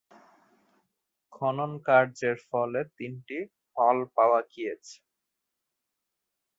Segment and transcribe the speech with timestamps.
[1.33, 3.37] খননকার্যের ফলে তিনটি
[3.75, 4.95] হল পাওয়া গিয়েছে।